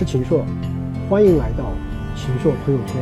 [0.00, 0.42] 是秦朔，
[1.10, 1.66] 欢迎来到
[2.16, 2.96] 秦朔朋友圈。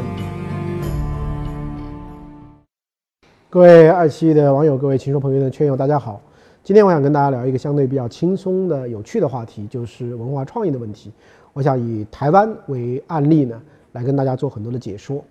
[3.48, 6.20] 各位爱奇艺的网友，各位秦朔朋友的圈友，大家好。
[6.64, 11.12] 今天我想跟大家聊一个相对比较轻松的、有趣的话题，就是文化创意的问题。
[11.52, 13.62] 我想以台湾为案例呢，
[13.92, 15.22] 来跟大家做很多的解说。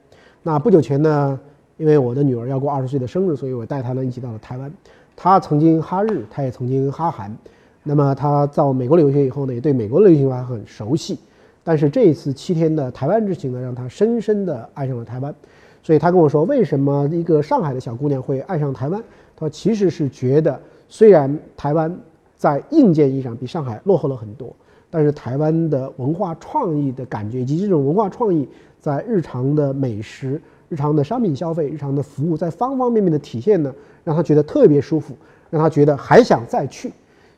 [0.43, 1.37] 那不久前呢，
[1.75, 4.71] 因为我的女儿要过二十岁的生日，所以我带她呢一起到了台湾。
[5.17, 7.37] 她曾经哈日，她也曾经哈韩。
[7.83, 11.19] 那么她到美国留学以后呢，也对美国的流行文化很熟悉。
[11.67, 15.35] 但是这一次七天的台湾之行呢，让她深深的爱上了台湾。
[15.83, 19.03] 所以她跟我说，为什么一个上海的小姑娘会爱上台湾？
[19.35, 20.57] 她说其实是觉得，
[20.87, 21.93] 虽然台湾
[22.37, 24.55] 在硬件意义上比上海落后了很多，
[24.89, 28.47] 但是台湾的文化创意的感觉以及这种文化创意
[28.79, 35.13] 在日常的美食、日常的商品消费、日常的服务在方方面面的体现呢，让她觉得特别舒服，
[35.49, 36.93] 让她觉得还想再去。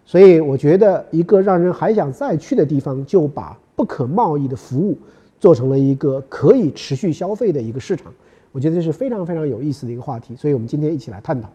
[0.05, 4.97] 所以我觉得，一个让人还想再去的地方，就把不可贸易的服务
[5.39, 8.13] 做成了一个可以持续消费的一个市场。
[8.51, 11.49] 我觉得这是非常非常有意思的一个话题，所以我们今天一起来探讨。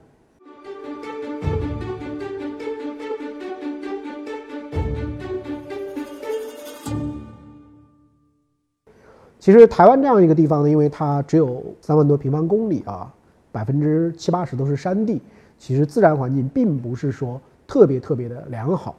[9.38, 13.12] 其实台湾这样一个地方呢，因为它只有三万多平方公里啊，
[13.52, 15.20] 百分之七八十都是山地，
[15.58, 17.38] 其实自然环境并不是说。
[17.66, 18.94] 特别特别的良好，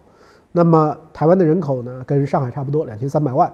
[0.58, 3.52] 那么台湾的人口呢，跟上海差不多，两千三百万。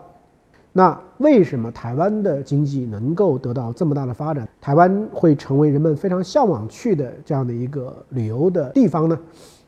[0.71, 4.47] 那为什么台湾的经济能够得到这么大的发展？
[4.61, 9.17] 台湾会成为人们非常向往去的这样的一个旅游的地方呢？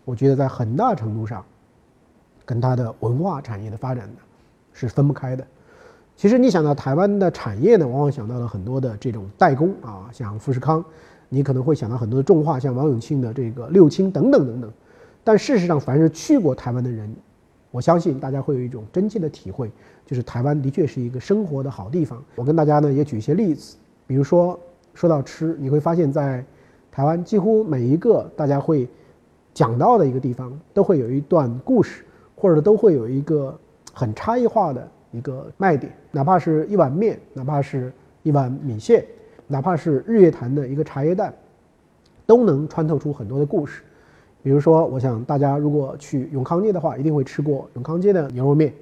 [0.06, 1.44] 我觉得在很大程度上，
[2.46, 4.18] 跟它的文化产业的发展呢
[4.72, 5.44] 是分不开的。
[6.16, 10.86] 其实你想到台湾的产业呢，往往想到了很多的这种代工啊，像富士康，
[11.30, 14.72] 你可能会想到很多的重化，像王永庆的这个六轻等等等等。
[15.24, 17.10] 但事实上，凡是去过台湾的人，
[17.72, 19.72] 我相信大家会有一种真切的体会，
[20.06, 22.24] 就是台湾的确是一个生活的好地方。
[22.36, 24.60] 我跟大家呢也举一些例子，比如说
[24.94, 26.44] 说到吃，你会发现在
[26.92, 28.88] 台湾几乎每一个大家会
[29.54, 32.04] 讲到的一个地方，都会有一段故事，
[32.36, 33.58] 或者都会有一个
[33.94, 39.06] 很差异化的一个卖点，哪怕是一碗面，哪怕是一碗米线，
[39.48, 41.34] 哪怕是日月潭的一个茶叶蛋，
[42.26, 43.84] 都能穿透出很多的故事。
[44.44, 48.74] 比如说，我想大家如果去永康街的话，一定会吃过永康街的牛肉面，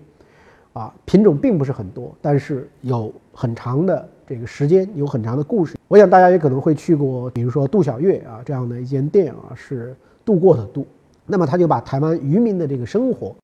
[0.74, 5.78] 啊，品种并不是很多，但是有很长的这个时间，有很长的故事。
[5.88, 9.96] 我想大家也可能会去过，比如说杜小月啊这样的一间店啊，是
[10.26, 10.84] 度过的度，
[11.28, 13.36] 那么他就把台湾渔民的这个生活，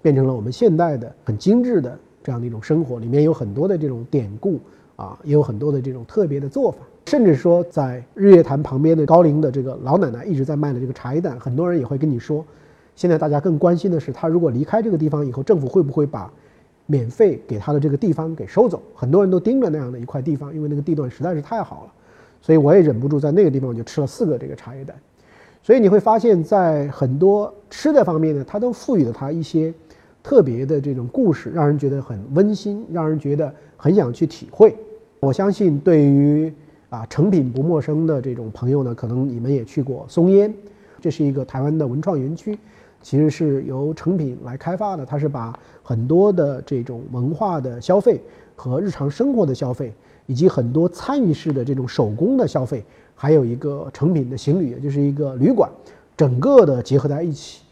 [0.00, 4.58] 变成了我们现代的很精致的这样的一种生活，里面有很多的这种典故
[4.96, 6.78] 啊，也有很多的这种特别的做法。
[7.06, 12.44] 甚至说，在日月潭旁边的高龄的这个老奶奶一直在卖的这个茶叶蛋，很多人也会跟你说，
[12.96, 16.28] 现在大家更关心的是，他如果离开这个地方以后，政府会不会把
[16.86, 18.82] 免费给他的这个地方给收走？
[18.92, 21.92] 很多人都盯着那样的一块地方，因为那个地段实在是太好了。
[22.40, 24.96] 所以我也忍不住在那个地方我就吃了四个这个茶叶蛋。
[25.62, 29.72] 所以你会发现在很多吃的方面呢，它都赋予了它一些
[30.24, 34.76] 特别的这种故事，让人觉得很温馨，让人觉得很想去体会。
[35.20, 36.52] 我相信对于。
[36.88, 40.54] 啊，成品不陌生的这种朋友呢，可能你们也去过松烟，
[41.00, 42.56] 这是一个台湾的文创园区，
[43.02, 45.04] 其实是由成品来开发的。
[45.04, 48.20] 它是把很多的这种文化的消费
[48.54, 49.92] 和日常生活的消费，
[50.26, 52.84] 以及很多参与式的这种手工的消费，
[53.16, 55.68] 还有一个成品的行旅，也就是一个旅馆，
[56.16, 57.64] 整个的结合在一起。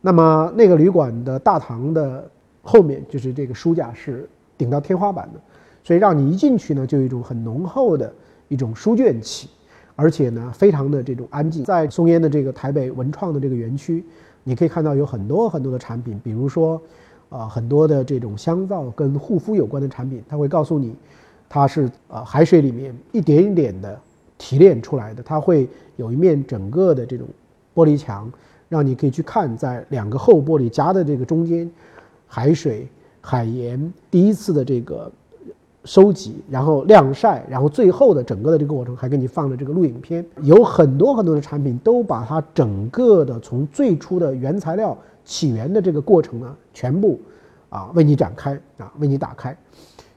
[0.00, 2.26] 那么那个旅馆的大堂的
[2.62, 4.26] 后面，就是这个书架是
[4.56, 5.40] 顶到天花板的，
[5.84, 8.12] 所以让你一进去呢，就有一种很浓厚的。
[8.48, 9.48] 一种书卷气，
[9.96, 11.64] 而且呢，非常的这种安静。
[11.64, 14.04] 在松烟的这个台北文创的这个园区，
[14.44, 16.80] 你可以看到有很多很多的产品，比如说，
[17.30, 20.94] 啊，很多的这种香皂跟护肤有关的产品，它会告诉你，
[21.48, 23.98] 它是啊海水里面一点一点的
[24.36, 25.22] 提炼出来的。
[25.22, 25.66] 它会
[25.96, 27.26] 有一面整个的这种
[27.74, 28.30] 玻璃墙，
[28.68, 31.68] 让你可以去看，在两个厚玻璃夹的这个中间，
[32.26, 32.86] 海水、
[33.22, 35.10] 海盐第一次的这个。
[35.84, 47.20] 收集，然后晾晒，然后最后的整个的这个过程还给你放了这个录影片，有很多很多的产品都把它整个的从最初的原材料起源的这个过程呢，全部
[47.68, 49.56] 啊为你展开啊为你打开。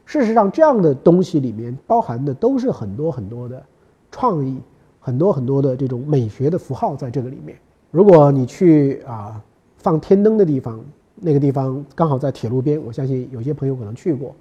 [0.06, 3.62] 事实上，这样的东西里面包含的都是很多很多的
[4.10, 4.58] 创意，
[5.02, 7.58] 很多很多的这种美学的符号在这个里面。
[7.92, 9.44] 如果你去啊
[9.76, 10.80] 放天灯的地方，
[11.16, 14.34] 那个地方刚好在铁路边，我相信有些朋友可能去过。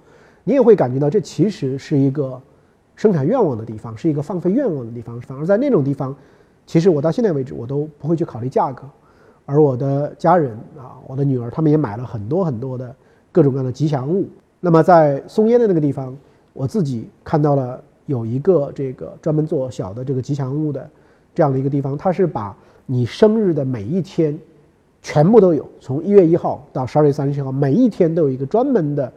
[0.47, 2.41] 你也会感觉到，这其实是一个
[2.95, 5.19] 生产愿望的地方，是一个放飞愿望的地方。
[5.19, 6.15] 反而在那种地方，
[6.65, 8.83] 其实我到现在为止，我都不会去考虑价格。
[9.45, 12.95] 而我的家人啊，我的女儿，他们也买了很多很多的
[13.29, 14.25] 各种各样的吉祥物。
[14.61, 16.15] 那么在松烟的那个地方，
[16.53, 20.89] 我自己看到了有一个这个专门做小的这个吉祥物的
[21.35, 22.55] 这样的一个地方，它是把
[22.85, 24.39] 你生日的每一天
[25.01, 29.11] 全部都有，从一月一号到十二月三十一号，每一天都有一个专门的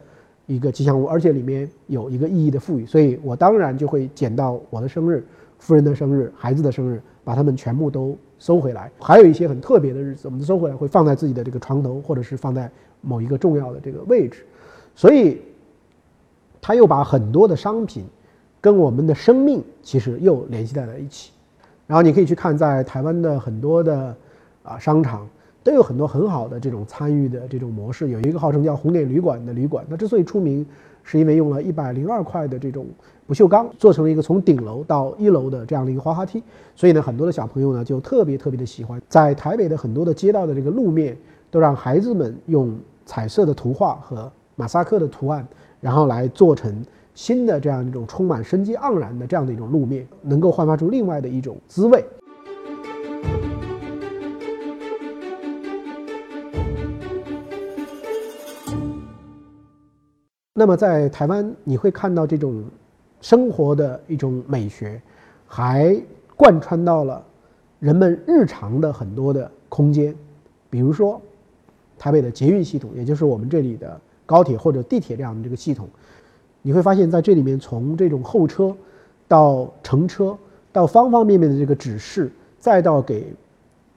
[0.55, 5.25] 一个吉祥物，而且里面有一个意义的赋予，所以我当然就会捡到我的生日、
[5.59, 8.91] 夫人的生日、孩子的生日，把它们全部都收回来。
[8.99, 12.69] 还有一些很特别的日子，我们收回来会放在自己的这个床头，或者是放在
[12.99, 14.45] 某一个重要的这个位置。
[14.93, 15.41] 所以，
[16.61, 18.03] 他又把很多的商品
[18.59, 21.31] 跟我们的生命其实又联系在了一起。
[21.87, 24.15] 然后你可以去看，在台湾的很多的
[24.63, 25.27] 啊商场
[25.63, 28.09] 都有很多很好的这种参与的这种模式。
[28.09, 30.65] 有一个号称叫“红点旅馆”的旅馆，它之所以出名，
[31.03, 32.87] 是因为用了一百零二块的这种
[33.27, 36.41] 不锈钢做成了一个从顶楼到一楼的这样的一个滑滑梯。
[36.75, 39.01] 所以呢，很多的小朋友呢就特别特别的喜欢。
[39.07, 41.15] 在台北的很多的街道的这个路面，
[41.49, 42.75] 都让孩子们用
[43.05, 45.47] 彩色的图画和马赛克的图案，
[45.79, 52.03] 然后来做成新的这样一种充满生机盎然的这样的一种路面，能够焕发出另外的一种滋味。
[60.61, 62.63] 那么在台湾，你会看到这种
[63.19, 65.01] 生活的一种美学，
[65.47, 65.99] 还
[66.35, 67.25] 贯穿到了
[67.79, 70.15] 人们日常的很多的空间，
[70.69, 71.19] 比如说
[71.97, 73.99] 台北的捷运系统，也就是我们这里的。
[74.23, 75.89] 高铁或者地铁这样的这个系统，
[76.61, 78.71] 你会发现在这里面，从这种候车
[79.27, 80.37] 到乘车，
[80.71, 83.33] 到方方面面的这个指示，再到给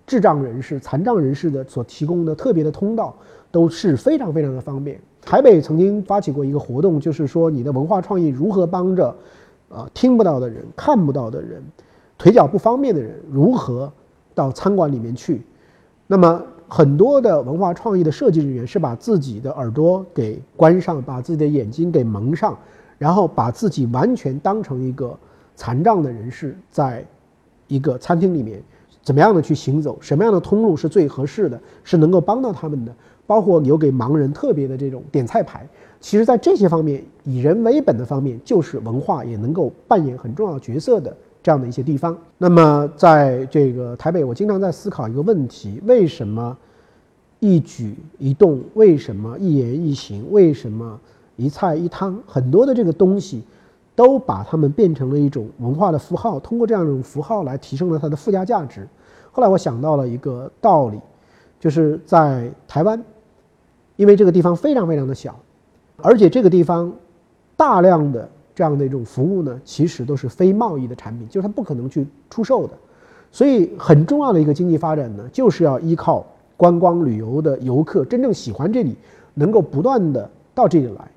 [0.07, 3.15] 智障人士、残障人士的所提供的特别的通道，
[3.53, 4.99] 都是非常非常的方便。
[5.25, 9.15] 台北曾经发起过一个活动，就是说你的文化创意如何帮着，
[9.69, 11.63] 呃，听不到的人、看不到的人、
[12.19, 13.93] 腿脚不方便的人，如何
[14.35, 15.43] 到餐馆里面去，
[16.07, 16.43] 那么。
[16.67, 22.59] 很多的文化创意的设计人员是把自己的耳朵给关上，把自己的眼睛给蒙上，
[22.99, 25.17] 然后把自己完全当成一个
[25.55, 27.05] 残障的人士，在
[27.69, 28.61] 一个餐厅里面，
[29.03, 32.93] 怎么样的去行走，什么样的通路是最合适的，是能够帮到他们的。
[33.27, 35.67] 包括留给盲人特别的这种点菜牌，
[36.01, 41.17] 其实在这些方面，以人为本的方面，就是文化也能够扮演很重要角色的。
[41.43, 46.57] 这样的一些地方，那么在这个台北，我经常在思考一个问题：为什么
[47.39, 50.99] 一举一动，为什么一言一行，为什么
[51.37, 53.43] 一菜一汤，很多的这个东西，
[53.95, 58.89] 都把它们变成了一种文化的符号，通过这样一种符号来提升了它的附加价值。
[59.31, 60.99] 后来我想到了一个道理，
[61.61, 63.05] 就是在台湾，
[63.97, 65.39] 因为这个地方非常非常的小，
[65.97, 66.93] 而且这个地方
[67.57, 68.29] 大量的。
[68.57, 72.73] 这样的一种服务呢，其实都是非贸易的产品，就是它不可能去出售的。
[73.33, 76.25] 所以很重要的一个经济发展呢，就是要依靠
[76.57, 78.95] 观光旅游的游客真正喜欢这里，
[79.35, 81.11] 能够不断的到这里来。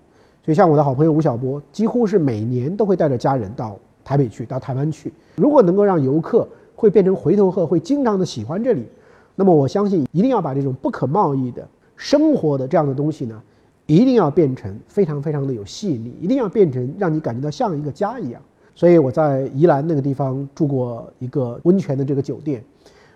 [0.44, 5.14] 所以像我的好朋友吴晓波，几乎是每年都会带着家人到台北去，到台湾去。
[5.36, 8.88] 如果能够让游客会变成回头客，会经常的喜欢这里，
[9.36, 13.42] 那么我相信一定要把这种不可贸易的生活的这样的东西呢。
[13.90, 18.42] 一定要变成非常非常的有吸引力，一定要变成让你感觉到像一个家一样。
[18.76, 22.62] 所以我在宜兰那个地方住过一个温泉的这个酒店，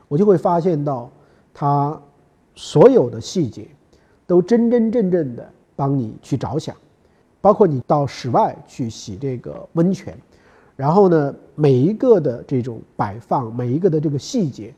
[0.07, 1.11] 我就会发现到，
[1.53, 2.01] 它
[2.55, 3.67] 所有的细节
[4.25, 5.45] 都真真正正的
[5.75, 6.73] 帮你去着想，
[7.41, 10.17] 包括你到室外去洗这个温泉，
[10.77, 14.73] 然后呢，每一个的这种摆放，每一个的这个细节，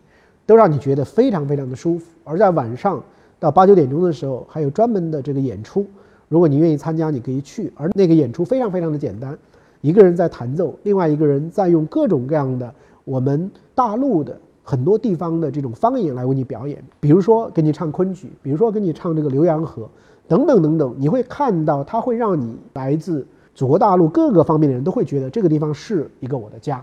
[0.48, 2.08] 都让你觉得非常非常的舒服。
[2.24, 3.00] 而在晚上。
[3.44, 5.86] 到八九点钟的时候，还有专门的这个演出，
[6.30, 7.70] 如果你愿意参加，你可以去。
[7.76, 9.38] 而那个演出非常非常的简单，
[9.82, 12.74] 一个人在弹奏，另外一个人在用各种各样的
[13.04, 16.82] 我们大陆的很多地方的这种方言来为你表演。
[17.02, 19.84] 比如说给你唱昆曲，比如说给你唱这个《浏阳河》，
[20.26, 26.82] 等等等等，你会看到它会让你来自祖国大陆各个方面的人都会觉得这个地方是一个我的家。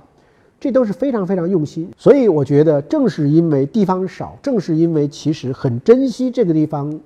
[0.61, 7.01] 这都是非常非常用心，所以我觉得正是因为地方少，正是因为其实很珍惜这个地方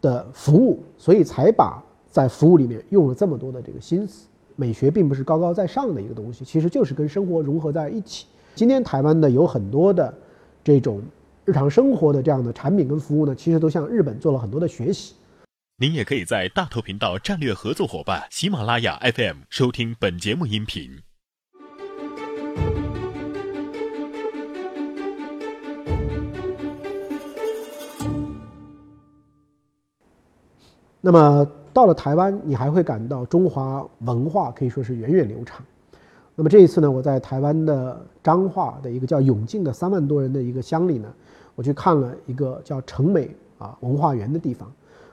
[0.00, 1.80] 的服务，所以才把
[2.10, 4.26] 在服务里面用了这么多的这个心思。
[4.56, 8.26] 美学并不是高高在上的一个东西，其实就是跟生活融合在一起。
[8.54, 10.12] 今天台湾的有很多的
[10.64, 11.00] 这种
[11.44, 15.14] 日常生活的这样的产品跟服务呢，其实都向日本做了很多的学习。
[15.76, 21.07] 您也可以在大头频道战略合作伙伴喜马拉雅 FM 收听本节目音频。
[31.00, 35.64] 那么到了台湾，你还会感到中华文化可以说是源远流长。
[36.34, 41.08] 那么这一次呢，我在台湾的彰化的一个叫永靖的三万多人的一个乡里呢，
[41.54, 44.70] 我去看了一个叫成美啊文化园的地方。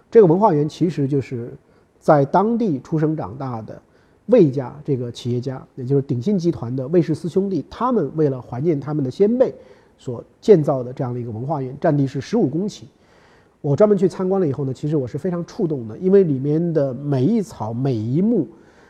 [0.10, 1.52] 这个文化园其实就是
[2.00, 3.80] 在当地出生长大的
[4.28, 9.54] 魏家这个企业家，也就是鼎新集团的魏氏四兄弟，他们为了怀念他们的先辈
[9.98, 12.84] 所建造的这样的一个文化园，占地是十五公顷。
[13.66, 18.48] 我专门去参观了以后呢，其实我是非常触动的，因为里面的每一草、每一木、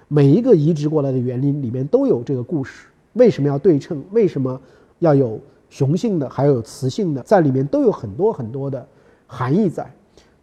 [0.09, 2.89] 每一个移植过来的园林里面都有这个故事。
[3.13, 4.03] 为什么要对称？
[4.11, 4.59] 为什么
[4.99, 5.39] 要有
[5.69, 8.85] 雄性的，还有雌性的，在里面都有很多很多的
[9.25, 9.89] 含义在。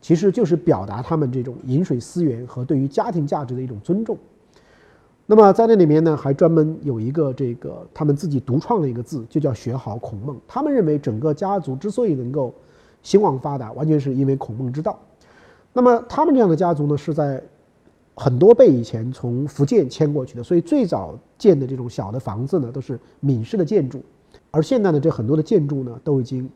[0.01, 4.17] 其实就是表达他们这种饮水思源和对于家庭价值的一种尊重。
[5.27, 10.41] 那么在那里面呢，还专门有一个这个他们自己独创的一个字，就叫“学好孔孟”。
[10.49, 12.55] 他们认为整个家族之所以能够
[13.02, 14.99] 兴旺发达，完全是因为孔孟之道。
[15.73, 17.42] 那么他们这样的家族呢，是在
[18.14, 24.02] 很多辈以前从福建迁过去的，所以最早建的这种小的房子呢，都是闽式的建筑。
[24.50, 26.49] 而现在的，这很多的建筑呢，都已经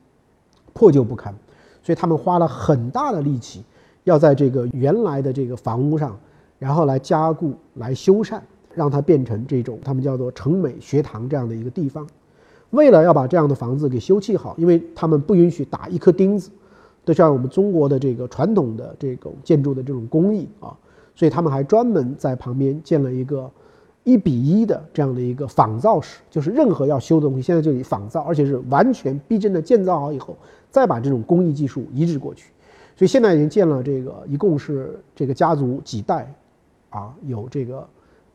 [0.74, 1.34] 破旧不堪，
[1.82, 3.64] 所以他们花了很大的力气，
[4.04, 6.14] 要在这个原来的这个房屋上，
[6.58, 8.38] 然后来加固、来修缮，
[8.74, 12.06] 让它变成这种他们叫做成美学堂这样的一个地方。
[12.70, 16.50] 为了要把这样的房子给修葺好，因为他们不允许打一颗钉子，
[17.04, 20.76] 都像我们中国的这个传统的这种建筑的这种工艺啊，
[21.14, 23.50] 所以他们还专门在旁边建了一个
[24.04, 30.37] 一比一的这样的一个仿造室，就是任何要修的东西，现在就以仿造，而且是完全逼真的建造好以后，
[30.70, 32.50] 再把这种工艺技术移植过去。
[32.96, 36.32] 所以现在已经建了这个，一共是这个家族几代，
[36.90, 37.87] 啊，有这个。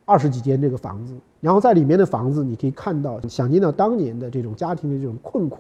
[0.04, 5.58] 二十几间这个房子，然后在里面的房子，你可以看到，想见到当年的这种家庭的这种困苦，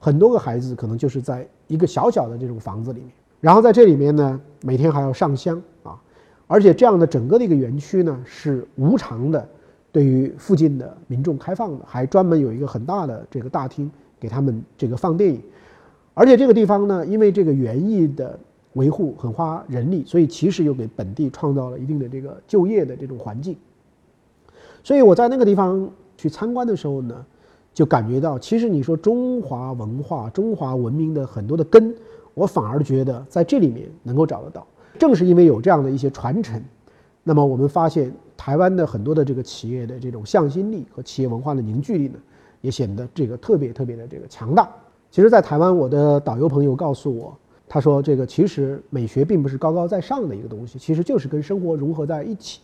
[0.00, 6.00] 很多个孩子可能就是在一个小小的这种房子里面，然后在这里面呢，每天还要上香啊，
[6.46, 9.46] 而且这样的整个的一个园区呢是无偿的，
[9.92, 15.42] 对于附近的民众开放的，还专门有一个很大的这个大厅给他们这个放电影，
[16.14, 18.38] 而且这个地方呢，因为这个园艺的
[18.72, 23.54] 维护很花人力，所以其实又给本地创造了一定的这个就业的这种环境。
[24.82, 27.24] 所以我在那个地方去参观的时候呢，
[27.74, 31.94] 就感觉到，其实你说中华文化、中华文明的很多的根，
[32.34, 34.66] 我反而觉得在这里面能够找得到。
[34.98, 36.62] 正是因为有这样的一些传承，
[37.22, 42.18] 那么我们发现台湾的很多的这个企业的这种向心力和企业文化的凝聚力呢，
[42.60, 44.68] 也显得这个特别特别的这个强大。
[45.10, 47.36] 其实，在台湾，我的导游朋友告诉我，
[47.68, 52.60] 他说这个其实美学并不是高高在上的一个东西，其实就是跟生活融合在一起。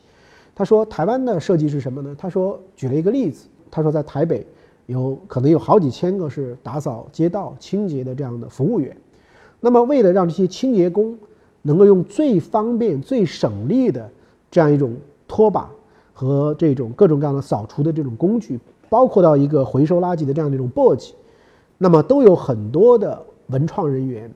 [0.54, 4.46] 他说：“台湾的设计是什么呢？”他说：“举了一个例子，他说在台北
[4.86, 8.96] 有可能有好几千个是打扫街道、清洁的这样的服务员。
[9.58, 11.18] 那么，为了让这些清洁工
[11.62, 14.08] 能够用最方便、最省力的
[14.50, 14.94] 这样一种
[15.26, 15.68] 拖把
[16.12, 21.12] 和这种各种各样的扫除的这种工具，包括到一个回收垃圾的这样的一种簸箕，
[21.78, 24.30] 那么都有很多的文创人员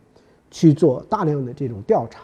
[0.50, 2.22] 去做大量的这种调查。”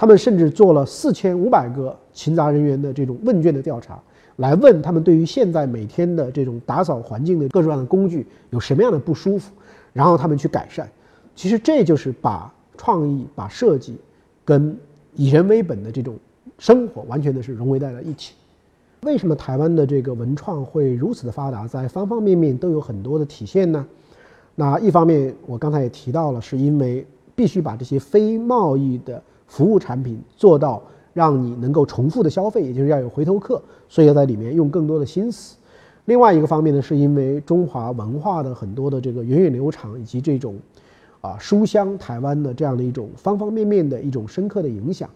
[0.00, 4.00] 他们甚至做了四千五百个勤杂人员的这种问卷的调查，
[4.36, 9.52] 来问他们对于现在每天的这种打扫环境的各种各样的工具有什么样的不舒服，
[9.92, 10.88] 然后他们去改善。
[11.34, 13.98] 其实这就是把创意、把设计
[14.44, 14.78] 跟
[15.16, 16.14] 以人为本的这种
[16.60, 18.34] 生活完全的是融为在了一起。
[19.02, 23.84] 为什么台湾的这个文创会如此的发达，在方方面面都有很多的体现呢？
[24.54, 29.20] 那一方面我刚才也提到了，是因为必须把这些非贸易的。
[29.48, 30.80] 服务产品做到
[31.12, 35.56] 让你能够重复的消费，也就是要有回头客，所以要在里面用更多的心思。
[36.04, 40.56] 另外一个方面呢，是因为中华文化的很多的这个源远流长，以及这种
[41.20, 45.10] 啊书香台湾的这样的一种方方面面的一种深刻的影响。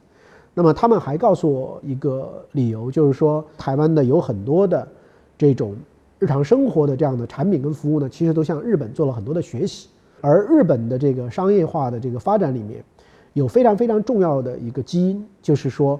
[0.54, 4.86] 那么他们还告诉我一个理由，就是说台湾的有很多的
[5.38, 5.74] 这种
[6.18, 9.88] 日常生活的这样的产品跟服务呢，其实都向日本做了很多的学习，
[10.20, 12.84] 而日本的这个商业化的这个发展里面。
[13.34, 15.98] 有非常非常重要的一个基因，就是说，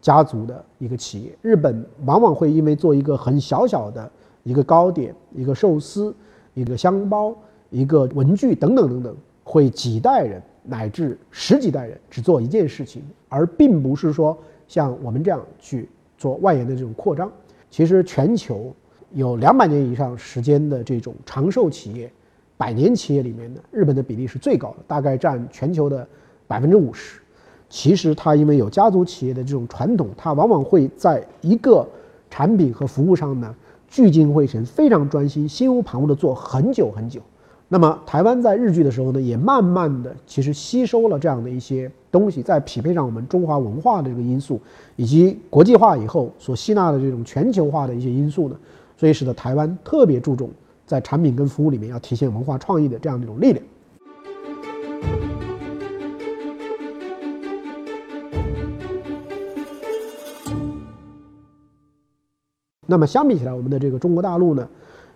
[0.00, 1.30] 家族的一个企业。
[1.42, 4.10] 日本往往会因为做一个很小小的
[4.44, 6.14] 一个糕点、一个寿司、
[6.54, 7.36] 一个香包、
[7.68, 17.30] 一个文具等等等等，会几代人乃至十几代人只做一件事情，而并不是说像我们这样去做外延的这种扩张。
[17.68, 18.74] 其实全球
[19.12, 22.10] 有两百年以上时间的这种长寿企业、
[22.56, 26.08] 百年企业里面的，日本的比例是最高的，大概占全球的。
[26.50, 27.20] 百分之五十，
[27.68, 31.86] 其实它因为有家族企业的这种传统，它往往会在一个
[32.28, 33.54] 产品和服务上呢
[33.86, 37.20] 聚精会神，非常专心，心无旁骛的做很久很久。
[37.68, 44.60] 那么台湾在日剧的时候呢，也慢慢的其实吸收了这样的一些东西，在匹配上我们中华文化的这个因素，
[44.96, 48.56] 以及国际化以后所吸纳的这种全球化的一些因素呢，
[48.96, 50.50] 所以使得台湾特别注重
[50.84, 53.64] 在产品跟服务里面要体现文化创意的这样的一种力量。
[62.90, 64.68] 那么相比起来，我们的这个中国大陆呢，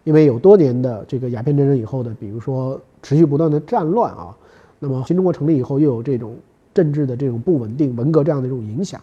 [0.04, 4.32] 因为有多年的这个鸦片战争以后的，比如说持续不断的战乱啊，
[4.78, 6.36] 那么新中国成立以后又有这种
[6.72, 9.00] 政治的这种不稳定、文革这样的一种影响。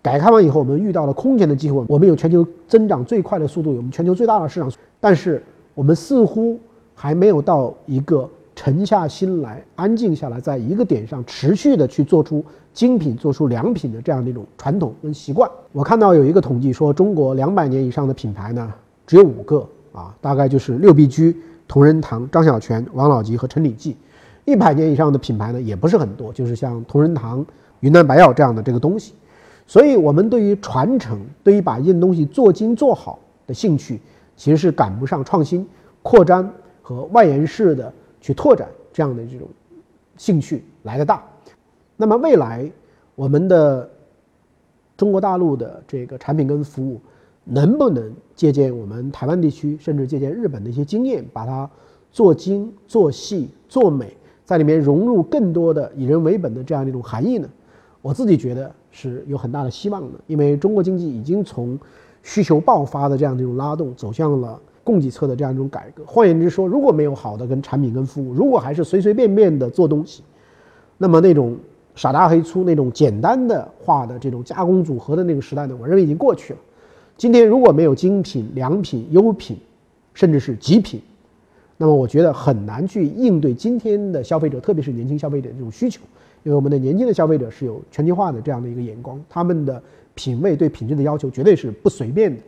[0.00, 5.42] 改革开放以后，我们遇到了空前的机会，我们有全球增长最快的速度，有我们全球最大的市场，但是
[5.74, 6.56] 我们似乎
[6.94, 15.50] 还没有到一个沉下心来、安静下来，在一个点上持续的去做出精品、做出良品的这样的一种传统跟习惯。
[15.72, 18.72] 我看到有一个统计说，中国两百年以上的品牌呢，
[19.06, 23.92] 只有五个啊，大概就是六必居、同仁堂、张小泉、王老吉和陈李济；
[24.44, 27.44] 一百年以上的品牌呢，也不是很多，就是像同仁堂、
[27.80, 29.14] 云南白药这样的这个东西。
[29.66, 34.00] 所以，我们对于传承、对于把一件东西做精做好的兴趣，
[34.36, 35.66] 其实是赶不上创新、
[36.02, 36.50] 扩张
[36.82, 37.90] 和外延式的
[38.22, 39.46] 去拓展这样的这种
[40.16, 41.22] 兴趣来的大。
[41.98, 42.72] 那么，未来
[43.14, 43.90] 我们的
[44.96, 46.98] 中国大陆的这个产品跟服务，
[47.44, 51.68] 能不能借鉴我们台湾地区，甚至借鉴日本的一些经验，把它
[52.10, 57.46] 做精、做细、做美，在里面融入更多的以人为本的这样的一种含义呢？
[58.00, 58.72] 我自己觉得。
[58.94, 61.78] 是有很大的希望的，因为中国经济已经从
[62.22, 66.02] 需求爆发的这样的一种拉动，走向了供给侧的这样一种改革。
[66.06, 70.22] 换言之说，如果没有好的跟产品跟服务，如果还是随随便便的做东西，
[70.98, 71.56] 那么那种
[71.94, 76.58] 傻大黑粗、那种简单的化的这种加工组合的那个时代呢，我认为已经过去了。
[77.16, 79.56] 今天如果没有精品、良品、优品，
[80.14, 81.00] 甚至是极品，
[81.76, 86.00] 那么我觉得很难去应对今天的消费者，特别是年轻消费者这种需求。
[86.44, 89.80] 因为我们的年轻的消费者是有全球化的这样的一个眼光，他们的
[90.14, 92.42] 品味对品质的要求绝对是不随便的。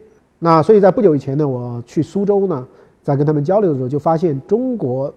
[0.45, 2.69] 那所以在不久以前呢，我去苏州呢，
[3.03, 5.11] 在跟他们交流的时候，就发现中国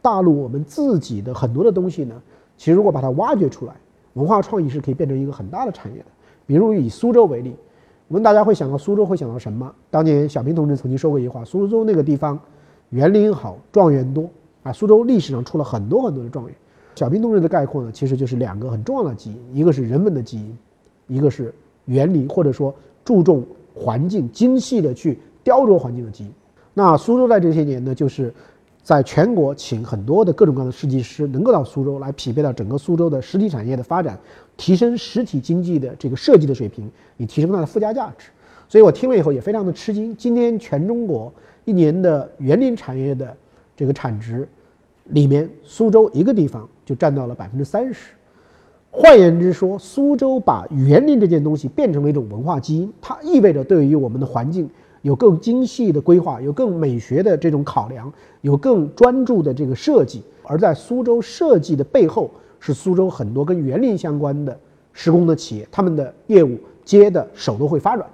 [0.00, 2.14] 大陆我们自己的很多的东西呢，
[2.56, 3.74] 其实如果把它挖掘出来，
[4.12, 6.04] 文化创意是可以变成一个很大的产业的。
[6.46, 7.56] 比如以苏州为例，
[8.06, 9.68] 我们大家会想到苏州会想到什么？
[9.90, 12.38] 当年小平同志曾经说过一句话：苏州那个地方
[12.90, 14.30] 园林好，状元多
[14.62, 14.72] 啊。
[14.72, 16.54] 苏州历史上出了很多很多的状元。
[16.94, 20.56] 小平同志的概括呢，其实就是两个很重要的基因，一个是人文的基因，
[21.08, 21.52] 一个是
[21.86, 22.72] 园林或者说
[23.04, 23.42] 注重
[23.78, 26.32] 环境、精细的去雕琢环境的基因。
[26.74, 28.32] 那苏州在这些年呢，就是
[28.82, 34.18] 在全国请很多的各种各样的设计师，能够到苏州来匹配到整个苏州的实体产业的发展，
[34.56, 38.28] 提升实体经济的这个设计的水平，以提升它的附加价值。
[38.68, 40.16] 所以我听了以后也非常的吃惊。
[40.16, 41.32] 今天全中国
[41.64, 43.36] 一年的园林产业的
[43.76, 44.48] 这个产值
[45.04, 46.68] 里面，苏州一个地方。
[46.88, 48.12] 就占到了百分之三十。
[48.90, 54.68] 换言之说，苏州把园林这件东西变成了一种文化基因，它意味着对于我们的环境
[55.02, 60.22] 有更精细的规划，有更美学的这种考量，有更专注的这个设计。
[60.42, 64.58] 而在苏州设计的背后，是苏州很多跟园林相关的
[64.92, 68.08] 施工的企业，他们的业务接的手都会发软。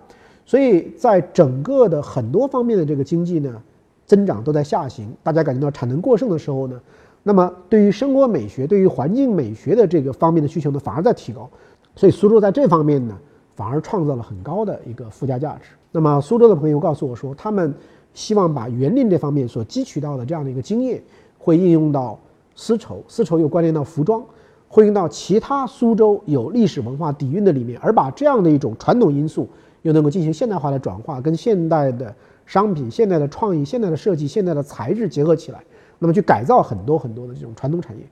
[0.45, 3.63] 所以在整个的很多方面的这个经济呢，
[4.05, 6.79] 增长都在下行，大家感觉到产能过剩的时候呢。
[7.27, 11.49] 那么，对于生活美学、对于环境美学的这个方面的需求呢，反而在提高，
[11.97, 13.17] 所以苏州在这方面呢，
[13.57, 15.71] 反而创造了很高的一个附加价值。
[15.91, 17.75] 那么，苏州的朋友告诉我说，他们
[18.13, 21.03] 希望把园林这方面所汲取到的这样的一个经验，
[21.39, 22.19] 会应用到
[22.55, 24.23] 丝绸，丝绸又关联到服装，
[24.69, 29.49] 会用到其他苏州有历史文化底蕴的里面，而把这样的一种传统因素
[29.81, 35.65] 又能够进行现代化的转化，跟现代的商品、现代的创意、现代的设计、现代的材质结合起来。
[36.05, 38.03] 那么去改造很多很多的这种传统产业，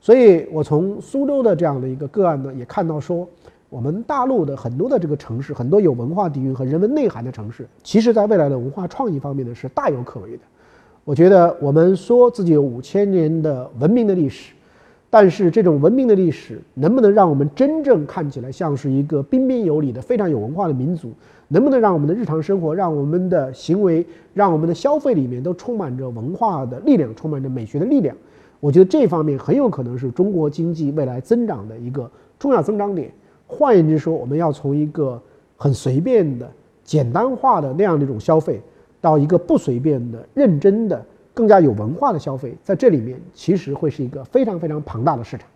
[0.00, 3.24] 所以我从苏州的这样的一个个案呢，也看到说，
[3.70, 10.42] 我们大陆的很多的这个城市，很多有文化底蕴和人文内涵的城市，其实在未来的文化创意方面呢是大有可为的。
[11.04, 14.52] 我觉得我们说自己有五千年的文明的历史，
[15.18, 21.10] 但是这种文明的历史能不能让我们真正看起来像是一个彬彬有礼的非常有文化的民族？
[21.48, 28.14] 能不能让我们的日常生活，让我们的行为，让我们的消费里面都充满着文化的力量，充满着美学的力量？
[28.60, 33.10] 我觉得这方面很有可能是中国经济未来增长的一个重要增长点。
[33.46, 35.18] 换言之说，我们要从一个
[35.56, 36.46] 很随便的、
[36.84, 38.60] 简单化的那样的一种消费，
[39.00, 41.02] 到一个不随便的、认真的、
[41.36, 45.46] 更加有文化的消费，在这里面其实会是一个非常非常庞大的市场。